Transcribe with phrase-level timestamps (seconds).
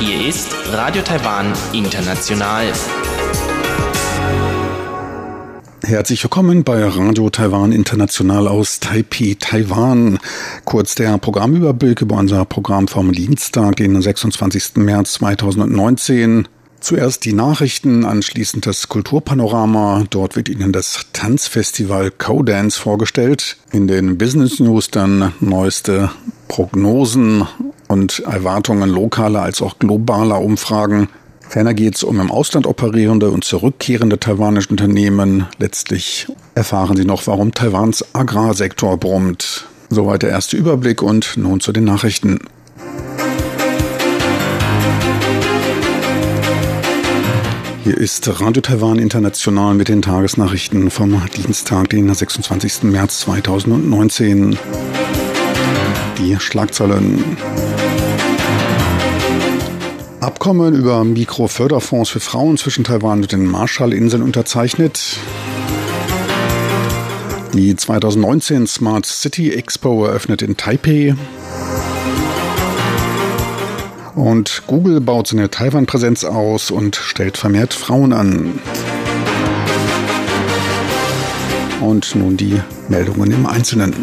[0.00, 2.72] Hier ist Radio Taiwan International.
[5.84, 10.18] Herzlich willkommen bei Radio Taiwan International aus Taipei, Taiwan.
[10.64, 14.78] Kurz der Programmüberblick über unser Programm vom Dienstag, den 26.
[14.78, 16.48] März 2019.
[16.80, 20.04] Zuerst die Nachrichten, anschließend das Kulturpanorama.
[20.10, 23.56] Dort wird Ihnen das Tanzfestival Co-Dance vorgestellt.
[23.72, 26.10] In den Business News dann neueste
[26.46, 27.46] Prognosen
[27.88, 31.08] und Erwartungen lokaler als auch globaler Umfragen.
[31.48, 35.46] Ferner geht es um im Ausland operierende und zurückkehrende taiwanische Unternehmen.
[35.58, 39.66] Letztlich erfahren Sie noch, warum Taiwans Agrarsektor brummt.
[39.88, 42.38] Soweit der erste Überblick und nun zu den Nachrichten.
[47.84, 52.82] Hier ist Radio Taiwan International mit den Tagesnachrichten vom Dienstag, den 26.
[52.82, 54.58] März 2019.
[56.18, 57.36] Die Schlagzeilen.
[60.20, 65.18] Abkommen über Mikroförderfonds für Frauen zwischen Taiwan und den Marshallinseln unterzeichnet.
[67.54, 71.14] Die 2019 Smart City Expo eröffnet in Taipei.
[74.18, 78.58] Und Google baut seine Taiwan-Präsenz aus und stellt vermehrt Frauen an.
[81.80, 83.94] Und nun die Meldungen im Einzelnen.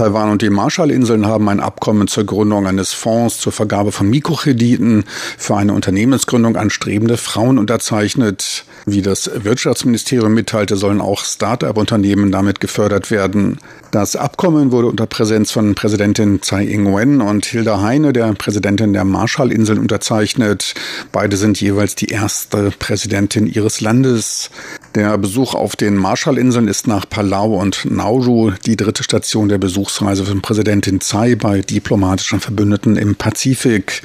[0.00, 5.04] Taiwan und die Marshallinseln haben ein Abkommen zur Gründung eines Fonds zur Vergabe von Mikrokrediten
[5.36, 8.64] für eine Unternehmensgründung anstrebende Frauen unterzeichnet.
[8.86, 13.58] Wie das Wirtschaftsministerium mitteilte, sollen auch Start-up-Unternehmen damit gefördert werden.
[13.90, 19.04] Das Abkommen wurde unter Präsenz von Präsidentin Tsai Ing-wen und Hilda Heine, der Präsidentin der
[19.04, 20.74] Marshallinseln, unterzeichnet.
[21.12, 24.48] Beide sind jeweils die erste Präsidentin ihres Landes.
[24.96, 30.24] Der Besuch auf den Marshallinseln ist nach Palau und Nauru die dritte Station der Besuchsreise
[30.24, 34.02] von Präsidentin Tsai bei diplomatischen Verbündeten im Pazifik.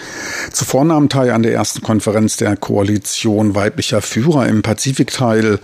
[0.51, 5.57] Zuvor nahm Tai an der ersten Konferenz der Koalition weiblicher Führer im Pazifik teil.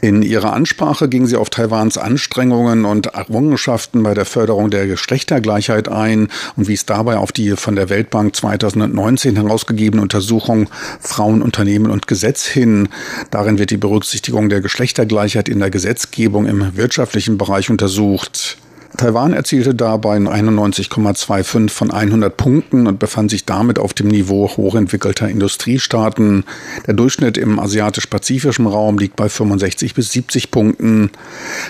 [0.00, 5.88] In ihrer Ansprache ging sie auf Taiwans Anstrengungen und Errungenschaften bei der Förderung der Geschlechtergleichheit
[5.88, 12.06] ein und wies dabei auf die von der Weltbank 2019 herausgegebene Untersuchung Frauen, Unternehmen und
[12.06, 12.88] Gesetz hin.
[13.32, 18.58] Darin wird die Berücksichtigung der Geschlechtergleichheit in der Gesetzgebung im wirtschaftlichen Bereich untersucht.
[18.98, 25.28] Taiwan erzielte dabei 91,25 von 100 Punkten und befand sich damit auf dem Niveau hochentwickelter
[25.28, 26.42] Industriestaaten.
[26.88, 31.10] Der Durchschnitt im asiatisch-pazifischen Raum liegt bei 65 bis 70 Punkten.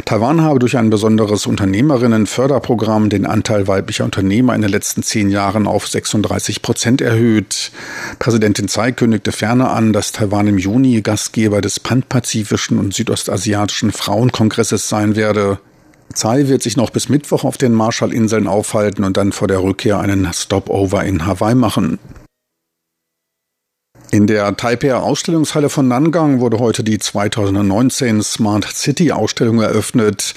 [0.06, 5.66] Taiwan habe durch ein besonderes Unternehmerinnenförderprogramm den Anteil weiblicher Unternehmer in den letzten zehn Jahren
[5.66, 7.72] auf 36 Prozent erhöht.
[8.18, 14.88] Präsidentin Tsai kündigte ferner an, dass Taiwan im Juni Gastgeber des panpazifischen und südostasiatischen Frauenkongresses
[14.88, 15.58] sein werde.
[16.12, 20.00] Tsai wird sich noch bis Mittwoch auf den Marshallinseln aufhalten und dann vor der Rückkehr
[20.00, 21.98] einen Stopover in Hawaii machen.
[24.10, 30.34] In der Taipei Ausstellungshalle von Nangang wurde heute die 2019 Smart City Ausstellung eröffnet.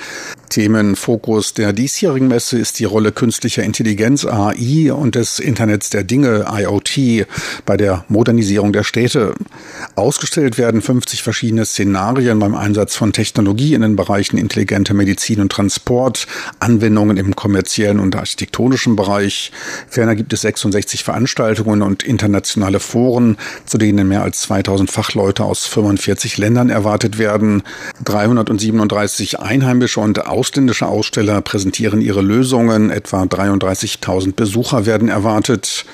[0.51, 6.45] Themenfokus der diesjährigen Messe ist die Rolle künstlicher Intelligenz AI und des Internets der Dinge
[6.51, 7.25] IoT
[7.65, 9.33] bei der Modernisierung der Städte.
[9.95, 15.53] Ausgestellt werden 50 verschiedene Szenarien beim Einsatz von Technologie in den Bereichen intelligente Medizin und
[15.53, 16.27] Transport,
[16.59, 19.53] Anwendungen im kommerziellen und architektonischen Bereich.
[19.87, 25.65] Ferner gibt es 66 Veranstaltungen und internationale Foren, zu denen mehr als 2000 Fachleute aus
[25.65, 27.63] 45 Ländern erwartet werden.
[28.03, 32.89] 337 einheimische und ausländische Aussteller präsentieren ihre Lösungen.
[32.89, 35.85] Etwa 33.000 Besucher werden erwartet.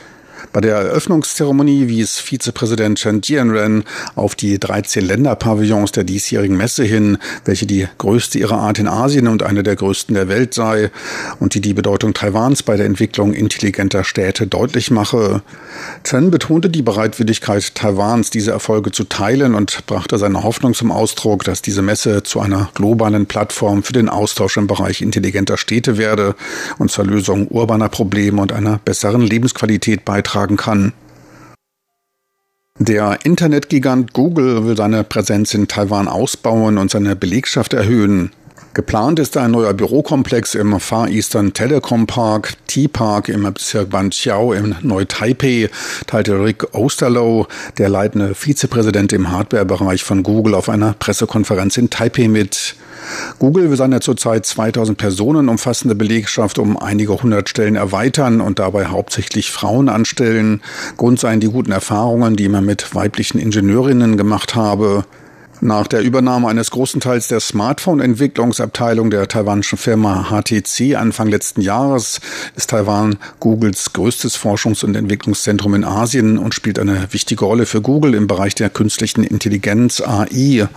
[0.57, 3.84] Bei der Eröffnungszeremonie wies Vizepräsident Chen Jianren
[4.16, 9.28] auf die 13 Länderpavillons der diesjährigen Messe hin, welche die größte ihrer Art in Asien
[9.28, 10.90] und eine der größten der Welt sei
[11.40, 15.43] und die die Bedeutung Taiwans bei der Entwicklung intelligenter Städte deutlich mache.
[16.03, 21.43] Chen betonte die Bereitwilligkeit Taiwans, diese Erfolge zu teilen und brachte seine Hoffnung zum Ausdruck,
[21.43, 26.34] dass diese Messe zu einer globalen Plattform für den Austausch im Bereich intelligenter Städte werde
[26.79, 30.94] und zur Lösung urbaner Probleme und einer besseren Lebensqualität beitragen beitragen kann.
[32.79, 38.32] Der Internetgigant Google will seine Präsenz in Taiwan ausbauen und seine Belegschaft erhöhen.
[38.78, 44.76] Geplant ist ein neuer Bürokomplex im Far Eastern Telecom Park, T-Park im Bezirk Banqiao in
[44.84, 45.72] Neu-Taipei,
[46.06, 47.47] teilte Rick Osterloh,
[47.79, 52.76] der leitende Vizepräsident im Hardware-Bereich von Google, auf einer Pressekonferenz in Taipei mit.
[53.40, 58.85] Google will seine zurzeit 2000 Personen umfassende Belegschaft um einige hundert Stellen erweitern und dabei
[58.85, 60.62] hauptsächlich Frauen anstellen.
[60.97, 65.03] Grund seien die guten Erfahrungen, die man mit weiblichen Ingenieurinnen gemacht habe.
[65.59, 72.22] Nach der Übernahme eines großen Teils der Smartphone-Entwicklungsabteilung der taiwanischen Firma HTC Anfang letzten Jahres
[72.56, 77.82] ist Taiwan Googles größtes Forschungs- und Entwicklungszentrum in Asien und spielt eine wichtige Rolle für
[77.82, 80.68] Google im Bereich der künstlichen Intelligenz AI.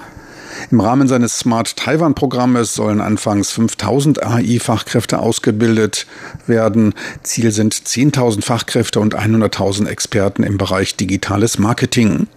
[0.70, 6.06] Im Rahmen seines Smart Taiwan Programmes sollen anfangs 5000 AI-Fachkräfte ausgebildet
[6.46, 6.94] werden.
[7.22, 12.28] Ziel sind 10.000 Fachkräfte und 100.000 Experten im Bereich digitales Marketing.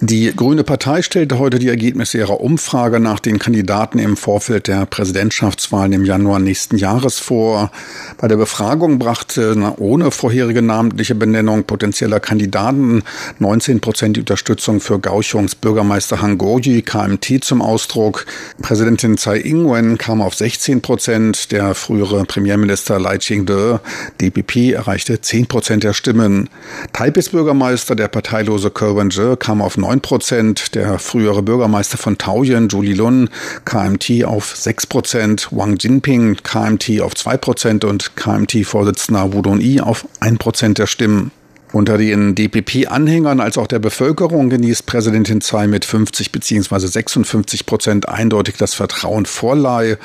[0.00, 4.86] Die Grüne Partei stellte heute die Ergebnisse ihrer Umfrage nach den Kandidaten im Vorfeld der
[4.86, 7.72] Präsidentschaftswahlen im Januar nächsten Jahres vor.
[8.16, 13.02] Bei der Befragung brachte ohne vorherige namentliche Benennung potenzieller Kandidaten
[13.40, 18.24] 19 Prozent die Unterstützung für Gauchungs Bürgermeister Han Goji KMT zum Ausdruck.
[18.62, 21.50] Präsidentin Tsai Ing-wen kam auf 16 Prozent.
[21.50, 23.80] Der frühere Premierminister Lai Ching-de,
[24.20, 26.48] DPP, erreichte 10 Prozent der Stimmen.
[26.92, 30.74] Taipis Bürgermeister, der parteilose Kerwin Je, kam auf 9 9 Prozent.
[30.74, 33.30] Der frühere Bürgermeister von Taoyuan, Julie Lun,
[33.64, 35.48] KMT auf 6 Prozent.
[35.50, 41.30] Wang Jinping, KMT auf 2 Prozent und KMT-Vorsitzender Wu Dong-i auf 1 Prozent der Stimmen.
[41.72, 46.86] Unter den DPP-Anhängern als auch der Bevölkerung genießt Präsidentin Tsai mit 50 bzw.
[46.86, 49.98] 56 Prozent eindeutig das Vertrauen Vorlei,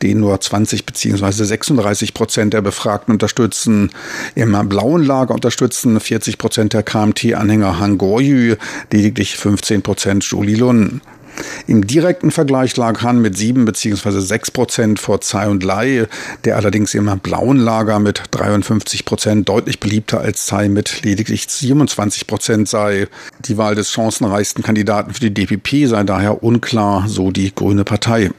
[0.00, 1.44] den nur 20 bzw.
[1.44, 3.90] 36 Prozent der Befragten unterstützen.
[4.36, 8.54] Im blauen Lager unterstützen 40 Prozent der KMT-Anhänger Han Goryu,
[8.92, 11.00] lediglich 15 Prozent Julie Lun.
[11.66, 14.20] Im direkten Vergleich lag Han mit 7 bzw.
[14.20, 16.06] 6 Prozent vor Tsai und Lai,
[16.44, 22.26] der allerdings im blauen Lager mit 53 Prozent deutlich beliebter als Tsai mit lediglich 27
[22.26, 23.08] Prozent sei.
[23.40, 28.30] Die Wahl des chancenreichsten Kandidaten für die DPP sei daher unklar, so die Grüne Partei.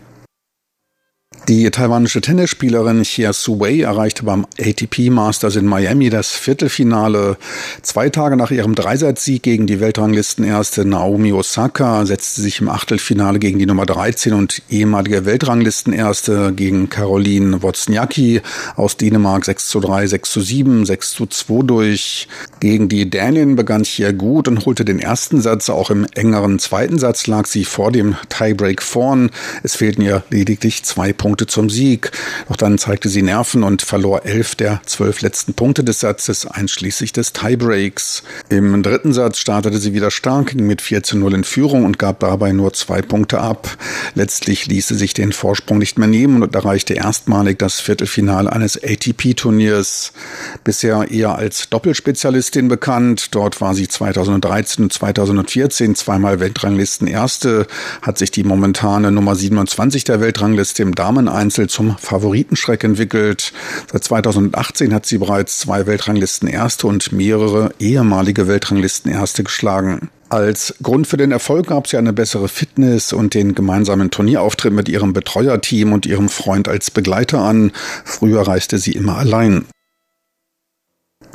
[1.47, 7.37] Die taiwanische Tennisspielerin Xia Su Wei erreichte beim ATP Masters in Miami das Viertelfinale.
[7.81, 13.57] Zwei Tage nach ihrem Dreisatzsieg gegen die Weltranglistenerste Naomi Osaka setzte sich im Achtelfinale gegen
[13.57, 18.41] die Nummer 13 und ehemalige Weltranglistenerste gegen Caroline Wozniacki
[18.75, 22.27] aus Dänemark 6 zu 3, 6 zu 7, 6 zu 2 durch.
[22.59, 25.69] Gegen die Dänin begann Xia gut und holte den ersten Satz.
[25.69, 29.31] Auch im engeren zweiten Satz lag sie vor dem Tiebreak vorn.
[29.63, 32.09] Es fehlten ihr lediglich zwei Punkte Punkte zum Sieg.
[32.47, 37.13] Doch dann zeigte sie Nerven und verlor elf der zwölf letzten Punkte des Satzes, einschließlich
[37.13, 38.23] des Tiebreaks.
[38.49, 41.99] Im dritten Satz startete sie wieder stark, ging mit 4 zu 0 in Führung und
[41.99, 43.77] gab dabei nur zwei Punkte ab.
[44.15, 48.83] Letztlich ließ sie sich den Vorsprung nicht mehr nehmen und erreichte erstmalig das Viertelfinale eines
[48.83, 50.13] ATP-Turniers.
[50.63, 53.35] Bisher eher als Doppelspezialistin bekannt.
[53.35, 57.67] Dort war sie 2013 und 2014 zweimal Weltranglisten-Erste,
[58.01, 63.51] hat sich die momentane Nummer 27 der Weltrangliste im Damen Dameneinzel zum Favoritenschreck entwickelt.
[63.91, 70.09] Seit 2018 hat sie bereits zwei Weltranglisten Erste und mehrere ehemalige Weltranglisten Erste geschlagen.
[70.29, 74.87] Als Grund für den Erfolg gab sie eine bessere Fitness und den gemeinsamen Turnierauftritt mit
[74.87, 77.71] ihrem Betreuerteam und ihrem Freund als Begleiter an.
[78.05, 79.65] Früher reiste sie immer allein.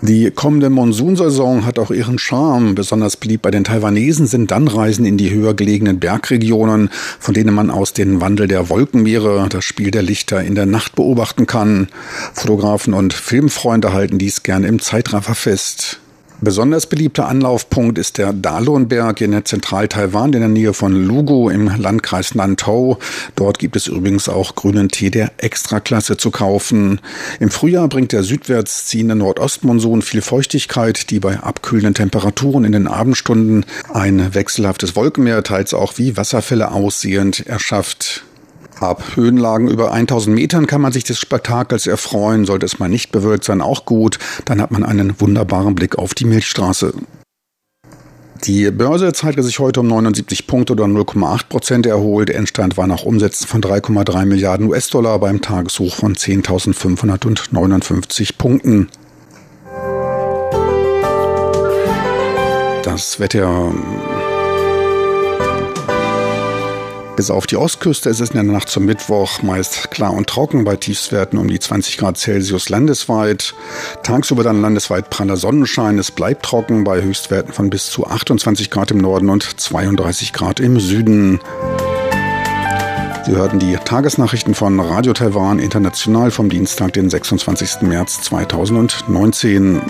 [0.02, 2.74] Die kommende Monsunsaison hat auch ihren Charme.
[2.74, 7.54] Besonders beliebt bei den Taiwanesen sind dann Reisen in die höher gelegenen Bergregionen, von denen
[7.54, 11.88] man aus den Wandel der Wolkenmeere, das Spiel der Lichter in der Nacht beobachten kann.
[12.32, 16.00] Fotografen und Filmfreunde halten dies gern im Zeitraffer fest.
[16.44, 22.34] Besonders beliebter Anlaufpunkt ist der Dalonberg in Zentral-Taiwan in der Nähe von Lugu im Landkreis
[22.34, 22.98] Nantau.
[23.34, 27.00] Dort gibt es übrigens auch grünen Tee der Extraklasse zu kaufen.
[27.40, 32.88] Im Frühjahr bringt der südwärts ziehende Nordostmonsun viel Feuchtigkeit, die bei abkühlenden Temperaturen in den
[32.88, 38.22] Abendstunden ein wechselhaftes Wolkenmeer, teils auch wie Wasserfälle aussehend, erschafft.
[38.80, 42.44] Ab Höhenlagen über 1000 Metern kann man sich des Spektakels erfreuen.
[42.44, 44.18] Sollte es mal nicht bewölkt sein, auch gut.
[44.44, 46.92] Dann hat man einen wunderbaren Blick auf die Milchstraße.
[48.44, 52.28] Die Börse zeigte sich heute um 79 Punkte oder 0,8 Prozent erholt.
[52.28, 58.88] Endstand war nach Umsätzen von 3,3 Milliarden US-Dollar beim Tageshoch von 10.559 Punkten.
[62.82, 63.72] Das Wetter
[67.16, 70.64] bis auf die Ostküste ist es in der Nacht zum Mittwoch meist klar und trocken
[70.64, 73.54] bei Tiefstwerten um die 20 Grad Celsius landesweit.
[74.02, 75.98] Tagsüber dann landesweit praller Sonnenschein.
[75.98, 80.60] Es bleibt trocken bei Höchstwerten von bis zu 28 Grad im Norden und 32 Grad
[80.60, 81.40] im Süden.
[83.24, 87.82] Sie hörten die Tagesnachrichten von Radio Taiwan International vom Dienstag, den 26.
[87.82, 89.80] März 2019.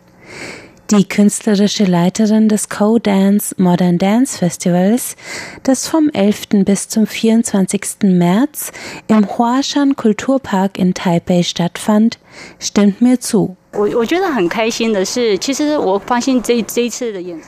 [0.93, 5.17] Die künstlerische Leiterin des Co-Dance Modern Dance Festivals,
[5.65, 6.65] das vom 11.
[6.65, 8.03] bis zum 24.
[8.05, 8.71] März
[9.09, 12.21] im Huashan Kulturpark in Taipei stattfand,
[12.61, 13.57] stimmt mir zu.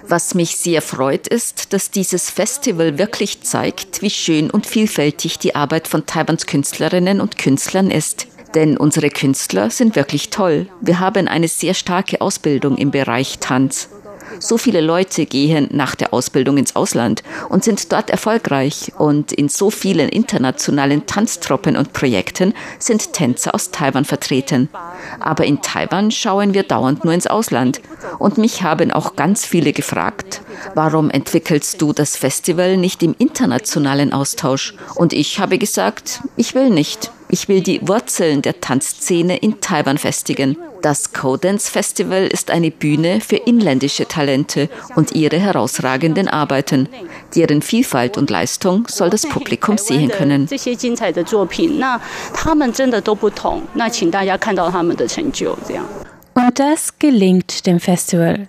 [0.07, 5.55] Was mich sehr freut, ist, dass dieses Festival wirklich zeigt, wie schön und vielfältig die
[5.55, 8.27] Arbeit von Taiwans Künstlerinnen und Künstlern ist.
[8.55, 10.69] Denn unsere Künstler sind wirklich toll.
[10.81, 13.89] Wir haben eine sehr starke Ausbildung im Bereich Tanz.
[14.39, 18.93] So viele Leute gehen nach der Ausbildung ins Ausland und sind dort erfolgreich.
[18.99, 24.69] Und in so vielen internationalen Tanztruppen und Projekten sind Tänzer aus Taiwan vertreten.
[25.21, 27.81] Aber in Taiwan schauen wir dauernd nur ins Ausland.
[28.19, 30.43] Und mich haben auch ganz viele gefragt,
[30.75, 34.75] warum entwickelst du das Festival nicht im internationalen Austausch?
[34.95, 37.11] Und ich habe gesagt, ich will nicht.
[37.31, 40.57] Ich will die Wurzeln der Tanzszene in Taiwan festigen.
[40.81, 46.89] Das Codance Festival ist eine Bühne für inländische Talente und ihre herausragenden Arbeiten.
[47.35, 50.49] Deren Vielfalt und Leistung soll das Publikum sehen können.
[56.35, 58.49] Und das gelingt dem Festival.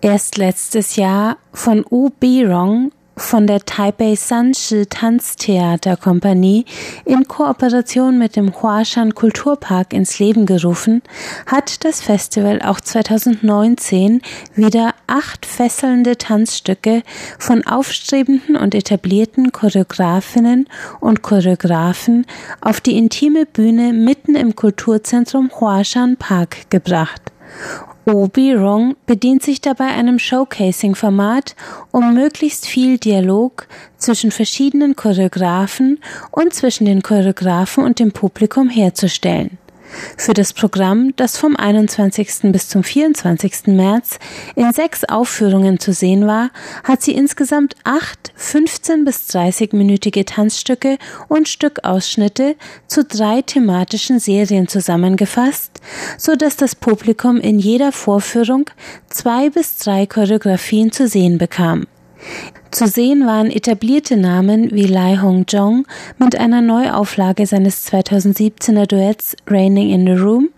[0.00, 6.64] Erst letztes Jahr von U Birong von der Taipei Sanshi Tanztheaterkompanie
[7.04, 11.02] in Kooperation mit dem Huashan Kulturpark ins Leben gerufen,
[11.46, 14.22] hat das Festival auch 2019
[14.54, 17.02] wieder acht fesselnde Tanzstücke
[17.38, 20.68] von aufstrebenden und etablierten Choreografinnen
[21.00, 22.26] und Choreografen
[22.60, 27.22] auf die intime Bühne mitten im Kulturzentrum Huashan Park gebracht.
[28.04, 31.54] Obi-Rong bedient sich dabei einem Showcasing-Format,
[31.92, 39.58] um möglichst viel Dialog zwischen verschiedenen Choreografen und zwischen den Choreografen und dem Publikum herzustellen.
[40.16, 42.52] Für das Programm, das vom 21.
[42.52, 43.68] bis zum 24.
[43.68, 44.18] März
[44.54, 46.50] in sechs Aufführungen zu sehen war,
[46.84, 52.56] hat sie insgesamt acht 15 bis 30-minütige Tanzstücke und Stückausschnitte
[52.86, 55.80] zu drei thematischen Serien zusammengefasst,
[56.18, 58.70] so dass das Publikum in jeder Vorführung
[59.08, 61.86] zwei bis drei Choreografien zu sehen bekam.
[62.70, 65.86] Zu sehen waren etablierte Namen wie Lai Hong-jong
[66.18, 70.48] mit einer Neuauflage seines 2017er Duetts Raining in the Room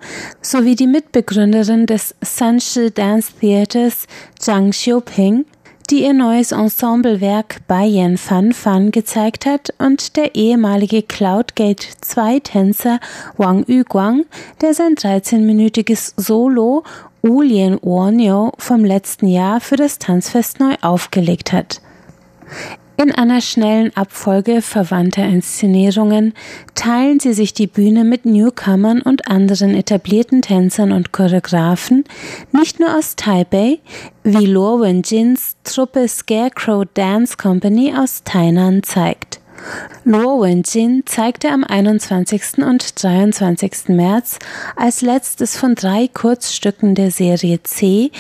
[0.41, 4.07] sowie die Mitbegründerin des Sanshi Dance Theaters
[4.39, 5.45] Zhang Xiuping,
[5.91, 13.01] die ihr neues Ensemblewerk Bayen Fan Fan gezeigt hat und der ehemalige Cloudgate 2 Tänzer
[13.37, 14.25] Wang Yuguang,
[14.61, 16.85] der sein 13-minütiges Solo
[17.25, 21.81] Ulien Wonyo vom letzten Jahr für das Tanzfest neu aufgelegt hat.
[22.99, 26.35] In einer schnellen Abfolge verwandter Inszenierungen
[26.75, 32.05] teilen sie sich die Bühne mit Newcomern und anderen etablierten Tänzern und Choreografen,
[32.53, 33.79] nicht nur aus Taipei,
[34.23, 39.41] wie Luo Wenjins Truppe Scarecrow Dance Company aus Tainan zeigt.
[40.05, 42.59] Luo Wenjin zeigte am 21.
[42.59, 43.89] und 23.
[43.89, 44.39] März
[44.77, 48.11] als letztes von drei Kurzstücken der Serie C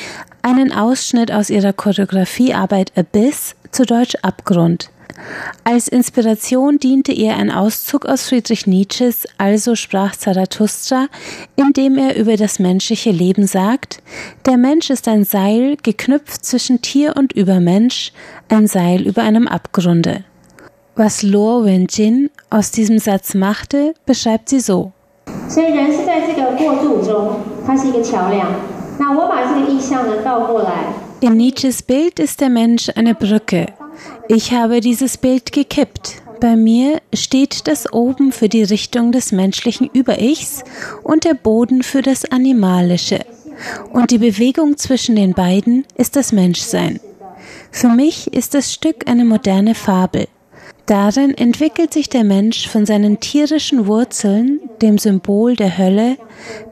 [0.43, 4.91] einen Ausschnitt aus ihrer Choreografiearbeit Abyss zu Deutsch Abgrund.
[5.63, 11.09] Als Inspiration diente ihr ein Auszug aus Friedrich Nietzsches Also sprach Zarathustra,
[11.57, 14.03] in dem er über das menschliche Leben sagt,
[14.47, 18.13] der Mensch ist ein Seil geknüpft zwischen Tier und Übermensch,
[18.49, 20.25] ein Seil über einem Abgrunde.
[20.97, 24.93] Was Luo Wenjin aus diesem Satz machte, beschreibt sie so.
[31.21, 33.67] In Nietzsches Bild ist der Mensch eine Brücke.
[34.29, 36.23] Ich habe dieses Bild gekippt.
[36.39, 40.63] Bei mir steht das Oben für die Richtung des menschlichen Überichs
[41.03, 43.19] und der Boden für das Animalische.
[43.93, 47.01] Und die Bewegung zwischen den beiden ist das Menschsein.
[47.73, 50.29] Für mich ist das Stück eine moderne Fabel.
[50.87, 56.19] Darin entwickelt sich der Mensch von seinen tierischen Wurzeln, dem Symbol der Hölle,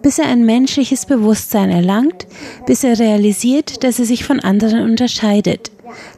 [0.03, 2.27] bis er ein menschliches Bewusstsein erlangt,
[2.67, 5.71] bis er realisiert, dass er sich von anderen unterscheidet,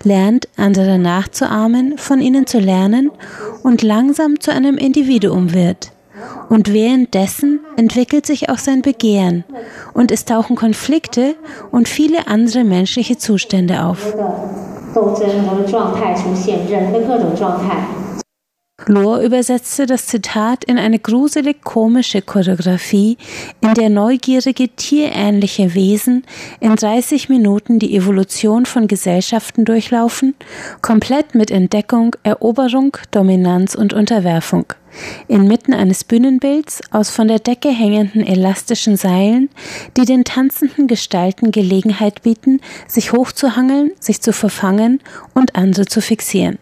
[0.02, 3.12] lernt, andere nachzuahmen, von ihnen zu lernen
[3.62, 5.92] und langsam zu einem Individuum wird.
[6.48, 9.44] Und währenddessen entwickelt sich auch sein Begehren
[9.92, 11.36] und es tauchen Konflikte
[11.70, 14.14] und viele andere menschliche Zustände auf.
[18.86, 23.16] Lohr übersetzte das Zitat in eine gruselig komische Choreografie,
[23.60, 26.24] in der neugierige tierähnliche Wesen
[26.60, 30.34] in 30 Minuten die Evolution von Gesellschaften durchlaufen,
[30.82, 34.66] komplett mit Entdeckung, Eroberung, Dominanz und Unterwerfung.
[35.28, 39.50] Inmitten eines Bühnenbilds aus von der Decke hängenden elastischen Seilen,
[39.96, 45.00] die den tanzenden Gestalten Gelegenheit bieten, sich hochzuhangeln, sich zu verfangen
[45.34, 46.58] und andere zu fixieren.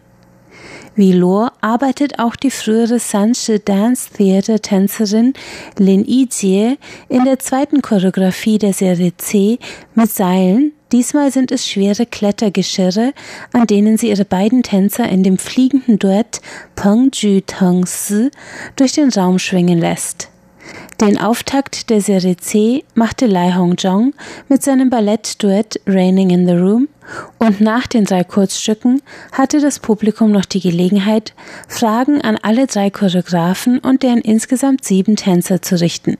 [0.95, 5.33] Wie Lor arbeitet auch die frühere Sanche Dance Theater Tänzerin
[5.79, 6.77] Lin Yijie
[7.09, 9.57] in der zweiten Choreografie der Serie C
[9.95, 10.71] mit Seilen.
[10.91, 13.13] Diesmal sind es schwere Klettergeschirre,
[13.53, 16.41] an denen sie ihre beiden Tänzer in dem fliegenden Duett
[16.75, 18.29] Peng Ju Teng Si
[18.75, 20.29] durch den Raum schwingen lässt.
[21.01, 24.13] Den Auftakt der Serie C machte Lai Hongzhong
[24.47, 26.87] mit seinem Ballettduett Raining in the Room
[27.39, 29.01] und nach den drei Kurzstücken
[29.31, 31.33] hatte das Publikum noch die Gelegenheit,
[31.67, 36.17] Fragen an alle drei Choreografen und deren insgesamt sieben Tänzer zu richten.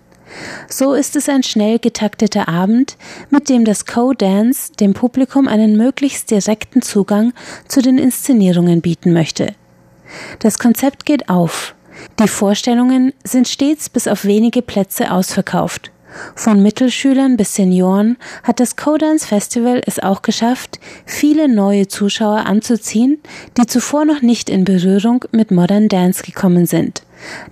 [0.68, 2.98] So ist es ein schnell getakteter Abend,
[3.30, 7.34] mit dem das Co-Dance dem Publikum einen möglichst direkten Zugang
[7.68, 9.54] zu den Inszenierungen bieten möchte.
[10.40, 11.76] Das Konzept geht auf.
[12.19, 15.91] Die Vorstellungen sind stets bis auf wenige Plätze ausverkauft.
[16.35, 23.21] Von Mittelschülern bis Senioren hat das Codance Festival es auch geschafft, viele neue Zuschauer anzuziehen,
[23.57, 27.03] die zuvor noch nicht in Berührung mit Modern Dance gekommen sind.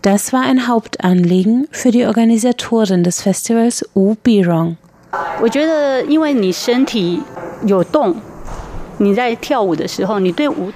[0.01, 4.79] Das war ein Hauptanliegen für die Organisatorin des Festivals Wu Birong.
[5.41, 7.23] 我觉得，因为你身体
[7.67, 8.17] 有动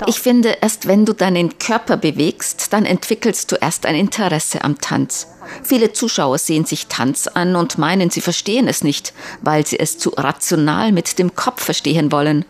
[0.08, 4.80] ，ich finde, erst wenn du deinen Körper bewegst, dann entwickelst du erst ein Interesse am
[4.80, 5.28] Tanz.
[5.64, 9.98] Viele Zuschauer sehen sich Tanz an und meinen, sie verstehen es nicht, weil sie es
[9.98, 12.46] zu rational mit dem Kopf verstehen wollen.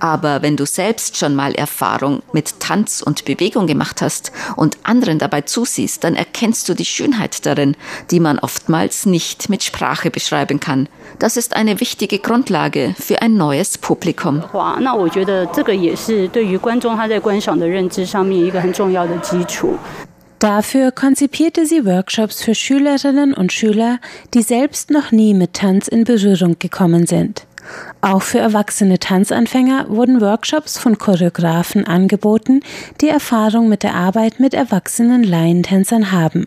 [0.00, 5.18] Aber wenn du selbst schon mal Erfahrung mit Tanz und Bewegung gemacht hast und anderen
[5.18, 7.76] dabei zusiehst, dann erkennst du die Schönheit darin,
[8.10, 10.88] die man oftmals nicht mit Sprache beschreiben kann.
[11.18, 14.44] Das ist eine wichtige Grundlage für ein neues Publikum.
[20.38, 23.98] Dafür konzipierte sie Workshops für Schülerinnen und Schüler,
[24.34, 27.46] die selbst noch nie mit Tanz in Berührung gekommen sind.
[28.00, 32.60] Auch für erwachsene Tanzanfänger wurden Workshops von Choreografen angeboten,
[33.00, 36.46] die Erfahrung mit der Arbeit mit erwachsenen Laientänzern haben.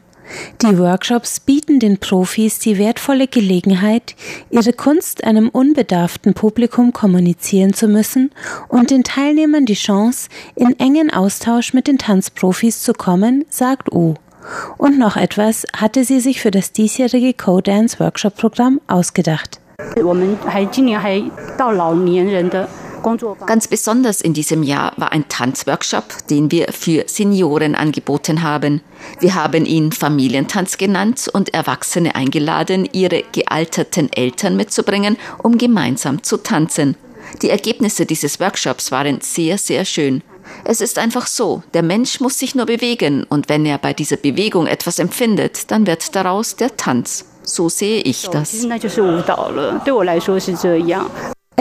[0.62, 4.16] Die Workshops bieten den Profis die wertvolle Gelegenheit,
[4.52, 8.32] ihre Kunst einem unbedarften Publikum kommunizieren zu müssen
[8.68, 14.16] und den Teilnehmern die Chance, in engen Austausch mit den Tanzprofis zu kommen, sagt U.
[14.78, 19.60] Und noch etwas hatte sie sich für das diesjährige Co-Dance Workshop Programm ausgedacht.
[23.46, 28.82] Ganz besonders in diesem Jahr war ein Tanzworkshop, den wir für Senioren angeboten haben.
[29.20, 36.38] Wir haben ihn Familientanz genannt und Erwachsene eingeladen, ihre gealterten Eltern mitzubringen, um gemeinsam zu
[36.38, 36.98] tanzen.
[37.42, 40.22] Die Ergebnisse dieses Workshops waren sehr, sehr schön.
[40.66, 44.18] Es ist einfach so, der Mensch muss sich nur bewegen und wenn er bei dieser
[44.18, 47.29] Bewegung etwas empfindet, dann wird daraus der Tanz.
[47.50, 48.66] So sehe ich das.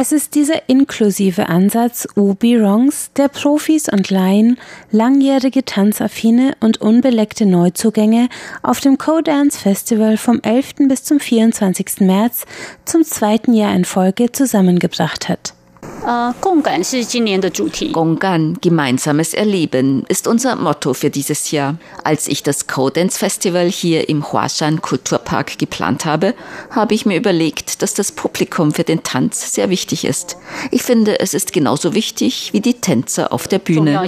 [0.00, 4.56] Es ist dieser inklusive Ansatz Ubi-Rongs, der Profis und Laien,
[4.92, 8.28] langjährige Tanzaffine und unbeleckte Neuzugänge
[8.62, 10.86] auf dem Co-Dance Festival vom 11.
[10.86, 12.02] bis zum 24.
[12.02, 12.44] März
[12.84, 15.54] zum zweiten Jahr in Folge zusammengebracht hat.
[17.92, 21.76] Gonggan, gemeinsames Erleben, ist unser Motto für dieses Jahr.
[22.02, 26.34] Als ich das Codance Festival hier im Huashan Kulturpark geplant habe,
[26.70, 30.38] habe ich mir überlegt, dass das Publikum für den Tanz sehr wichtig ist.
[30.70, 34.00] Ich finde, es ist genauso wichtig wie die Tänzer auf der Bühne.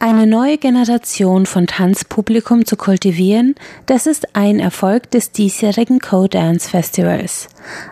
[0.00, 3.56] Eine neue Generation von Tanzpublikum zu kultivieren,
[3.86, 7.48] das ist ein Erfolg des diesjährigen Co-Dance Festivals.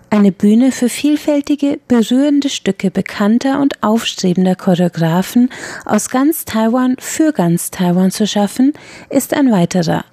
[0.09, 5.51] Eine Bühne für vielfältige, berührende Stücke bekannter und aufstrebender Choreografen
[5.85, 8.73] aus ganz Taiwan für ganz Taiwan zu schaffen,
[9.11, 10.05] ist ein weiterer.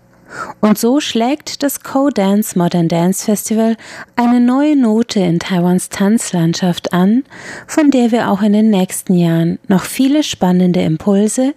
[0.62, 3.76] Und so schlägt das Co-Dance Modern Dance Festival
[4.16, 7.24] eine neue Note in Taiwans Tanzlandschaft an,
[7.68, 11.54] von der wir auch in den nächsten Jahren noch viele spannende Impulse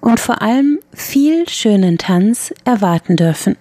[0.00, 3.56] und vor allem viel schönen Tanz erwarten dürfen.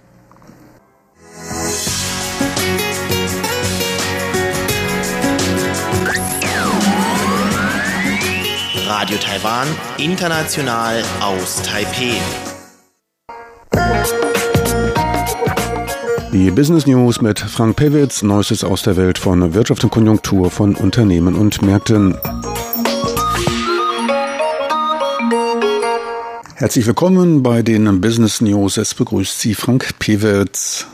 [8.87, 12.19] Radio Taiwan, international aus Taipeh.
[16.33, 20.75] Die Business News mit Frank Pewitz, Neuestes aus der Welt von Wirtschaft und Konjunktur von
[20.75, 22.17] Unternehmen und Märkten.
[26.55, 28.77] Herzlich willkommen bei den Business News.
[28.77, 30.85] Es begrüßt Sie Frank Pewitz.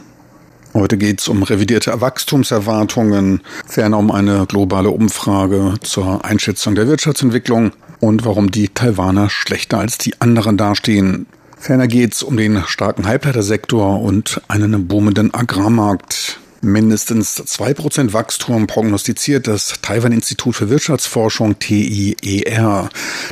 [0.74, 7.72] Heute geht es um revidierte Wachstumserwartungen, ferner um eine globale Umfrage zur Einschätzung der Wirtschaftsentwicklung
[8.00, 11.26] und warum die Taiwaner schlechter als die anderen dastehen.
[11.64, 16.42] Ferner geht es um den starken Halbleitersektor und einen boomenden Agrarmarkt.
[16.64, 22.88] Mindestens 2% Wachstum prognostiziert das Taiwan-Institut für Wirtschaftsforschung TIER.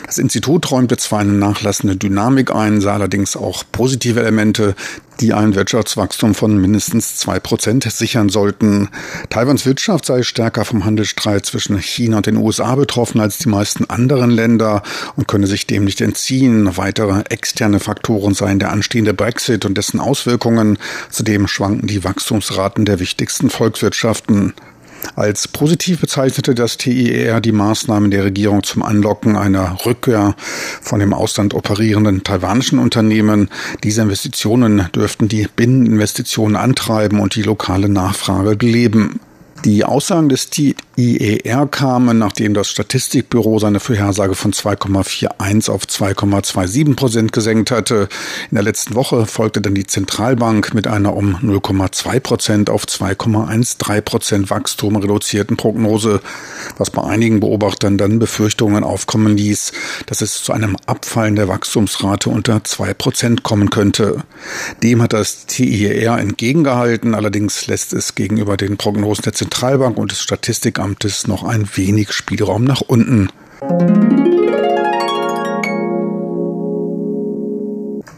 [0.06, 4.76] Das Institut räumte zwar eine nachlassende Dynamik ein, sah allerdings auch positive Elemente,
[5.22, 8.90] die ein Wirtschaftswachstum von mindestens zwei Prozent sichern sollten.
[9.30, 13.90] Taiwans Wirtschaft sei stärker vom Handelsstreit zwischen China und den USA betroffen als die meisten
[13.90, 14.82] anderen Länder
[15.16, 16.76] und könne sich dem nicht entziehen.
[16.76, 20.80] Weitere externe Faktoren seien der anstehende Brexit und dessen Auswirkungen.
[21.12, 24.56] Zudem schwanken die Wachstumsraten der wichtigsten Volkswirtschaften.
[25.16, 30.36] Als positiv bezeichnete das TIR die Maßnahmen der Regierung zum Anlocken einer Rückkehr
[30.82, 33.50] von dem Ausland operierenden taiwanischen Unternehmen.
[33.84, 39.20] Diese Investitionen dürften die Binneninvestitionen antreiben und die lokale Nachfrage beleben.
[39.66, 40.50] Die Aussagen des
[40.98, 48.10] IER kamen, nachdem das Statistikbüro seine Vorhersage von 2,41 auf 2,27 Prozent gesenkt hatte.
[48.50, 54.02] In der letzten Woche folgte dann die Zentralbank mit einer um 0,2 Prozent auf 2,13
[54.02, 56.22] Prozent Wachstum reduzierten Prognose,
[56.78, 59.72] was bei einigen Beobachtern dann Befürchtungen aufkommen ließ,
[60.08, 64.24] dass es zu einem Abfallen der Wachstumsrate unter 2 Prozent kommen könnte.
[64.84, 70.20] Dem hat das TIER entgegengehalten, allerdings lässt es gegenüber den Prognosen der Zentralbank und des
[70.92, 73.30] Statistikamtes noch ein wenig Spielraum nach unten.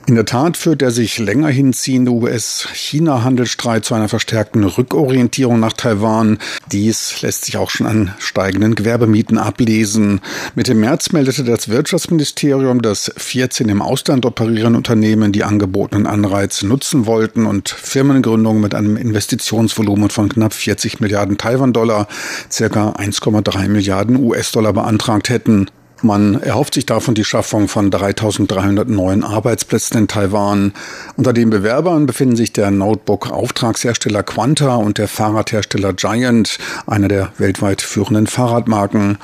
[0.05, 6.39] In der Tat führt der sich länger hinziehende US-China-Handelsstreit zu einer verstärkten Rückorientierung nach Taiwan.
[6.73, 10.19] Dies lässt sich auch schon an steigenden Gewerbemieten ablesen.
[10.55, 17.05] Mitte März meldete das Wirtschaftsministerium, dass 14 im Ausland operierende Unternehmen die angebotenen Anreize nutzen
[17.05, 22.09] wollten und Firmengründungen mit einem Investitionsvolumen von knapp 40 Milliarden Taiwan-Dollar,
[22.51, 25.67] circa 1,3 Milliarden US-Dollar beantragt hätten.
[26.03, 30.73] Man erhofft sich davon die Schaffung von 3300 neuen Arbeitsplätzen in Taiwan.
[31.15, 37.81] Unter den Bewerbern befinden sich der Notebook-Auftragshersteller Quanta und der Fahrradhersteller Giant, einer der weltweit
[37.81, 39.17] führenden Fahrradmarken.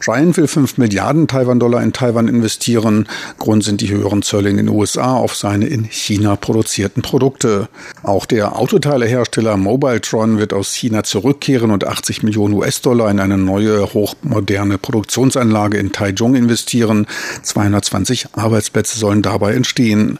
[0.00, 3.08] Giant will 5 Milliarden Taiwan-Dollar in Taiwan investieren.
[3.38, 7.68] Grund sind die höheren Zölle in den USA auf seine in China produzierten Produkte.
[8.02, 13.92] Auch der Autoteilehersteller Mobiletron wird aus China zurückkehren und 80 Millionen US-Dollar in eine neue
[13.92, 17.06] hochmoderne Produktionsanlage in Taichung investieren.
[17.42, 20.18] 220 Arbeitsplätze sollen dabei entstehen.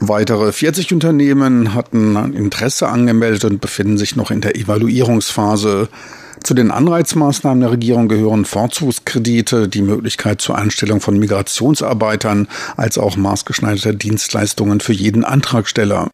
[0.00, 5.88] Weitere 40 Unternehmen hatten Interesse angemeldet und befinden sich noch in der Evaluierungsphase.
[6.42, 13.16] Zu den Anreizmaßnahmen der Regierung gehören Vorzugskredite, die Möglichkeit zur Einstellung von Migrationsarbeitern als auch
[13.16, 16.08] maßgeschneiderte Dienstleistungen für jeden Antragsteller.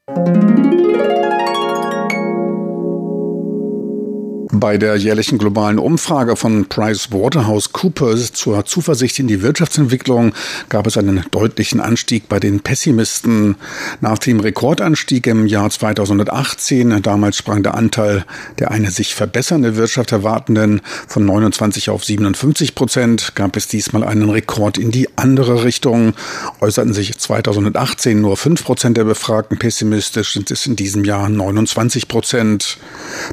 [4.56, 10.32] Bei der jährlichen globalen Umfrage von PricewaterhouseCoopers zur Zuversicht in die Wirtschaftsentwicklung
[10.68, 13.56] gab es einen deutlichen Anstieg bei den Pessimisten.
[14.00, 18.24] Nach dem Rekordanstieg im Jahr 2018, damals sprang der Anteil
[18.60, 24.30] der eine sich verbessernde Wirtschaft erwartenden von 29 auf 57 Prozent, gab es diesmal einen
[24.30, 26.14] Rekord in die andere Richtung.
[26.60, 32.06] Äußerten sich 2018 nur 5 Prozent der Befragten pessimistisch, sind es in diesem Jahr 29
[32.06, 32.78] Prozent.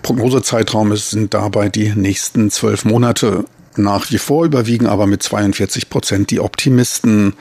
[0.01, 3.45] Prognosezeitraum ist sind dabei die nächsten zwölf Monate.
[3.77, 7.33] Nach wie vor überwiegen aber mit 42 Prozent die Optimisten.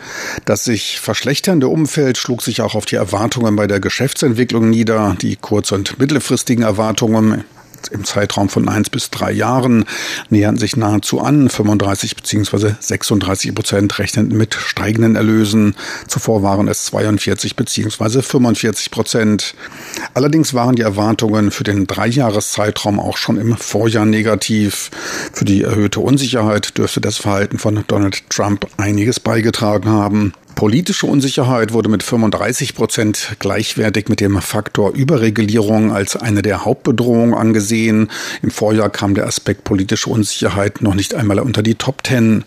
[0.44, 5.16] Das sich verschlechternde Umfeld schlug sich auch auf die Erwartungen bei der Geschäftsentwicklung nieder.
[5.20, 7.44] Die kurz- und mittelfristigen Erwartungen
[7.88, 9.84] im Zeitraum von eins bis drei Jahren
[10.28, 11.48] nähern sich nahezu an.
[11.48, 12.74] 35 bzw.
[12.78, 15.74] 36 Prozent rechnen mit steigenden Erlösen.
[16.06, 18.22] Zuvor waren es 42 bzw.
[18.22, 19.54] 45 Prozent.
[20.14, 24.90] Allerdings waren die Erwartungen für den Dreijahreszeitraum auch schon im Vorjahr negativ.
[25.32, 30.32] Für die erhöhte Unsicherheit dürfte das Verhalten von Donald Trump einiges beigetragen haben.
[30.60, 37.32] Politische Unsicherheit wurde mit 35 Prozent gleichwertig mit dem Faktor Überregulierung als eine der Hauptbedrohungen
[37.32, 38.10] angesehen.
[38.42, 42.44] Im Vorjahr kam der Aspekt politische Unsicherheit noch nicht einmal unter die Top Ten.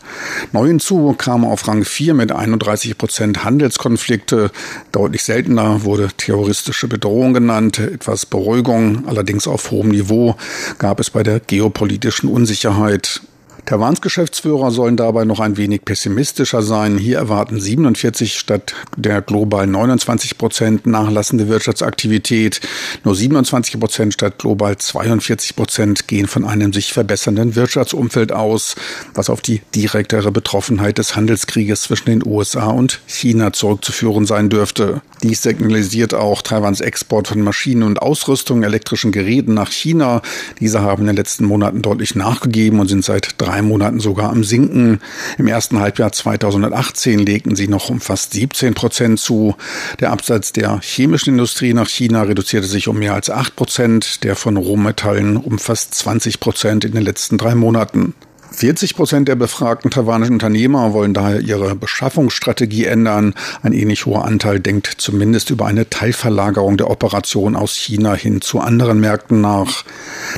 [0.52, 4.52] Neu hinzu kam auf Rang 4 mit 31 Prozent Handelskonflikte.
[4.91, 7.80] Deutlich seltener wurde terroristische Bedrohung genannt.
[7.80, 10.36] Etwas Beruhigung, allerdings auf hohem Niveau,
[10.78, 13.21] gab es bei der geopolitischen Unsicherheit.
[13.65, 16.97] Taiwans Geschäftsführer sollen dabei noch ein wenig pessimistischer sein.
[16.97, 22.60] Hier erwarten 47 statt der global 29 Prozent nachlassende Wirtschaftsaktivität.
[23.06, 28.76] Nur 27 Prozent statt global 42 Prozent gehen von einem sich verbessernden Wirtschaftsumfeld aus,
[29.13, 35.02] was auf die direktere Betroffenheit des Handelskrieges zwischen den USA und China zurückzuführen sein dürfte.
[35.23, 40.21] Dies signalisiert auch Taiwans Export von Maschinen und Ausrüstung, elektrischen Geräten nach China.
[40.60, 44.44] Diese haben in den letzten Monaten deutlich nachgegeben und sind seit drei Monaten sogar am
[44.44, 45.00] Sinken.
[45.38, 49.56] Im ersten Halbjahr 2018 legten sie noch um fast 17 Prozent zu.
[50.00, 54.36] Der Absatz der chemischen Industrie nach China reduzierte sich um mehr als 8 Prozent, der
[54.36, 58.13] von Rohmetallen um fast 20 Prozent in den letzten drei Monaten.
[58.56, 63.34] 40 Prozent der befragten taiwanischen Unternehmer wollen daher ihre Beschaffungsstrategie ändern.
[63.63, 68.60] Ein ähnlich hoher Anteil denkt zumindest über eine Teilverlagerung der Operation aus China hin zu
[68.60, 69.84] anderen Märkten nach.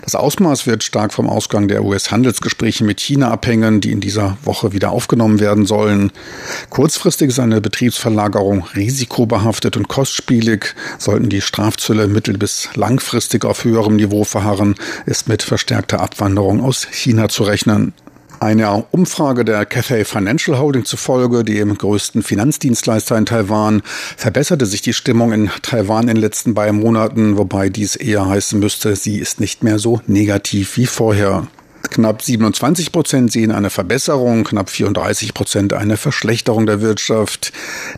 [0.02, 4.72] Das Ausmaß wird stark vom Ausgang der US-Handelsgespräche mit China abhängen, die in dieser Woche
[4.72, 6.12] wieder aufgenommen werden sollen.
[6.70, 10.74] Kurzfristig ist eine Betriebsverlagerung risikobehaftet und kostspielig.
[10.98, 14.76] Sollten die Strafzölle mittel- bis langfristig auf höherem Niveau verharren,
[15.06, 17.94] ist mit verstärkter Abwanderung aus China zu rechnen.
[18.40, 23.82] Einer Umfrage der Cathay Financial Holding zufolge, dem größten Finanzdienstleister in Taiwan,
[24.18, 28.60] verbesserte sich die Stimmung in Taiwan in den letzten beiden Monaten, wobei dies eher heißen
[28.60, 31.48] müsste, sie ist nicht mehr so negativ wie vorher.
[31.90, 37.52] Knapp 27 Prozent sehen eine Verbesserung, knapp 34 Prozent eine Verschlechterung der Wirtschaft.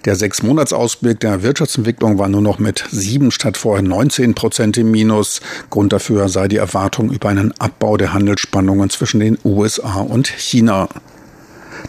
[0.05, 5.41] Der Sechsmonatsausblick der Wirtschaftsentwicklung war nur noch mit sieben statt vorher 19 Prozent im Minus.
[5.69, 10.87] Grund dafür sei die Erwartung über einen Abbau der Handelsspannungen zwischen den USA und China.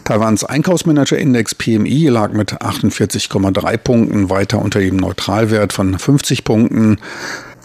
[0.05, 6.99] Taiwans Einkaufsmanager-Index PMI lag mit 48,3 Punkten weiter unter dem Neutralwert von 50 Punkten.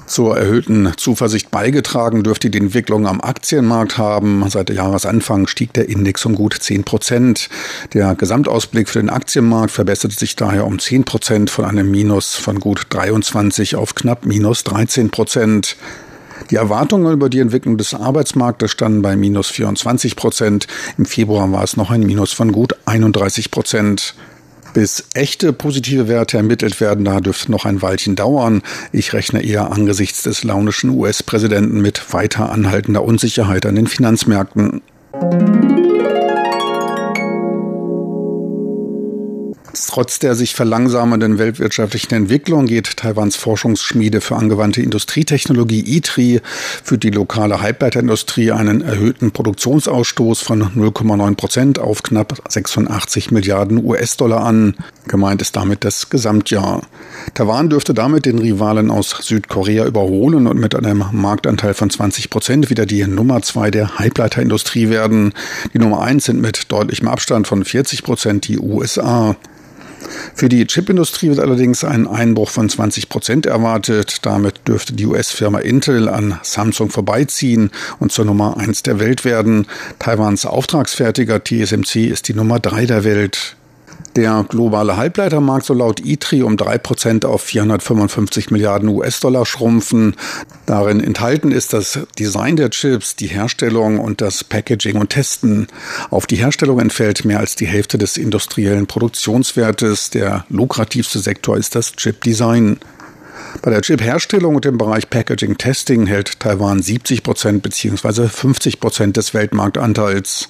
[0.06, 4.44] Zur erhöhten Zuversicht beigetragen dürfte die Entwicklung am Aktienmarkt haben.
[4.50, 7.50] Seit Jahresanfang stieg der Index um gut 10 Prozent.
[7.94, 12.60] Der Gesamtausblick für den Aktienmarkt verbesserte sich daher um 10 Prozent von einem Minus von
[12.60, 15.78] gut 23 auf knapp minus 13 Prozent.
[16.50, 20.68] Die Erwartungen über die Entwicklung des Arbeitsmarktes standen bei minus 24 Prozent.
[20.98, 24.16] Im Februar war es noch ein Minus von gut 31 Prozent.
[24.74, 28.64] Bis echte positive Werte ermittelt werden, da dürfte noch ein Weilchen dauern.
[28.92, 34.82] Ich rechne eher angesichts des launischen US-Präsidenten mit weiter anhaltender Unsicherheit an den Finanzmärkten.
[39.74, 46.42] Trotz der sich verlangsamenden weltwirtschaftlichen Entwicklung geht Taiwans Forschungsschmiede für angewandte Industrietechnologie ITRI
[46.84, 54.46] für die lokale Halbleiterindustrie einen erhöhten Produktionsausstoß von 0,9 Prozent auf knapp 86 Milliarden US-Dollar
[54.46, 54.76] an.
[55.08, 56.84] Gemeint ist damit das Gesamtjahr.
[57.34, 62.70] Taiwan dürfte damit den Rivalen aus Südkorea überholen und mit einem Marktanteil von 20 Prozent
[62.70, 65.34] wieder die Nummer zwei der Halbleiterindustrie werden.
[65.74, 69.36] Die Nummer eins sind mit deutlichem Abstand von 40 Prozent die USA.
[70.36, 74.20] Für die Chipindustrie wird allerdings ein Einbruch von 20 Prozent erwartet.
[74.24, 79.68] Damit dürfte die US-Firma Intel an Samsung vorbeiziehen und zur Nummer eins der Welt werden.
[80.00, 83.56] Taiwans Auftragsfertiger TSMC ist die Nummer drei der Welt.
[84.16, 90.16] Der globale Halbleitermarkt soll laut ITRI um drei Prozent auf 455 Milliarden US-Dollar schrumpfen.
[90.68, 95.68] Darin enthalten ist das Design der Chips, die Herstellung und das Packaging und Testen.
[96.12, 100.12] Auf die Herstellung entfällt mehr als die Hälfte des industriellen Produktionswertes.
[100.12, 102.78] Der lukrativste Sektor ist das Chip-Design.
[103.64, 108.28] Bei der Chip-Herstellung und im Bereich Packaging-Testing hält Taiwan 70 Prozent bzw.
[108.28, 110.50] 50 Prozent des Weltmarktanteils.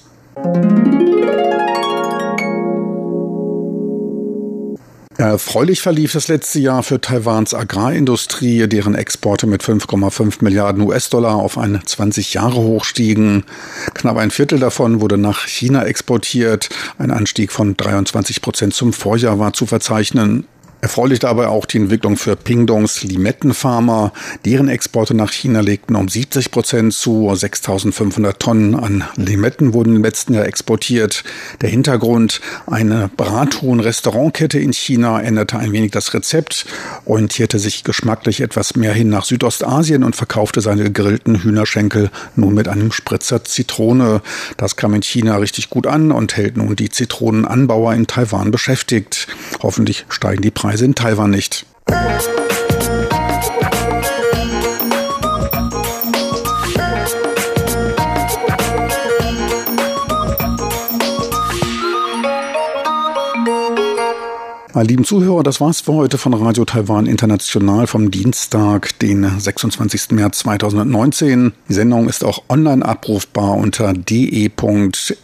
[5.16, 11.56] Erfreulich verlief das letzte Jahr für Taiwans Agrarindustrie, deren Exporte mit 5,5 Milliarden US-Dollar auf
[11.56, 13.44] ein 20 Jahre hoch stiegen.
[13.94, 16.68] Knapp ein Viertel davon wurde nach China exportiert.
[16.98, 20.48] Ein Anstieg von 23 Prozent zum Vorjahr war zu verzeichnen.
[20.84, 24.12] Erfreulich dabei auch die Entwicklung für Pingdongs Limettenfarmer.
[24.44, 27.34] Deren Exporte nach China legten um 70 Prozent zu.
[27.34, 31.24] 6500 Tonnen an Limetten wurden im letzten Jahr exportiert.
[31.62, 36.66] Der Hintergrund, eine Brathuhn-Restaurantkette in China änderte ein wenig das Rezept,
[37.06, 42.68] orientierte sich geschmacklich etwas mehr hin nach Südostasien und verkaufte seine gegrillten Hühnerschenkel nun mit
[42.68, 44.20] einem Spritzer Zitrone.
[44.58, 49.28] Das kam in China richtig gut an und hält nun die Zitronenanbauer in Taiwan beschäftigt.
[49.62, 51.66] Hoffentlich steigen die Preise Preise in Taiwan nicht.
[64.72, 70.10] Meine lieben Zuhörer, das war's für heute von Radio Taiwan International vom Dienstag, den 26.
[70.10, 71.52] März 2019.
[71.68, 75.14] Die Sendung ist auch online abrufbar unter de.rti.org.tv